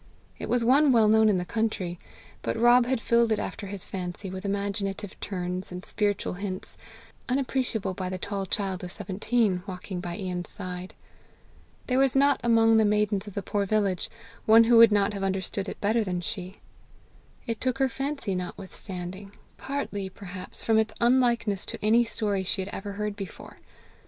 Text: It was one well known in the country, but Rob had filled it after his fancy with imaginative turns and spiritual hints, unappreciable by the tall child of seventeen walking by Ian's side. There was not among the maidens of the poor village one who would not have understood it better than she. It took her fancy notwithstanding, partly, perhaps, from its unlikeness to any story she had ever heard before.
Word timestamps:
It 0.39 0.49
was 0.49 0.63
one 0.65 0.91
well 0.91 1.07
known 1.07 1.29
in 1.29 1.37
the 1.37 1.45
country, 1.45 1.99
but 2.41 2.57
Rob 2.57 2.87
had 2.87 2.99
filled 2.99 3.31
it 3.31 3.37
after 3.37 3.67
his 3.67 3.85
fancy 3.85 4.31
with 4.31 4.45
imaginative 4.45 5.19
turns 5.19 5.71
and 5.71 5.85
spiritual 5.85 6.33
hints, 6.33 6.75
unappreciable 7.29 7.93
by 7.93 8.09
the 8.09 8.17
tall 8.17 8.47
child 8.47 8.83
of 8.83 8.91
seventeen 8.91 9.61
walking 9.67 10.01
by 10.01 10.17
Ian's 10.17 10.49
side. 10.49 10.95
There 11.85 11.99
was 11.99 12.15
not 12.15 12.41
among 12.43 12.77
the 12.77 12.83
maidens 12.83 13.27
of 13.27 13.35
the 13.35 13.43
poor 13.43 13.67
village 13.67 14.09
one 14.47 14.63
who 14.63 14.77
would 14.77 14.91
not 14.91 15.13
have 15.13 15.23
understood 15.23 15.69
it 15.69 15.79
better 15.79 16.03
than 16.03 16.21
she. 16.21 16.61
It 17.45 17.61
took 17.61 17.77
her 17.77 17.87
fancy 17.87 18.33
notwithstanding, 18.33 19.33
partly, 19.57 20.09
perhaps, 20.09 20.63
from 20.63 20.79
its 20.79 20.95
unlikeness 20.99 21.63
to 21.67 21.85
any 21.85 22.05
story 22.05 22.43
she 22.43 22.63
had 22.63 22.73
ever 22.73 22.93
heard 22.93 23.15
before. 23.15 23.59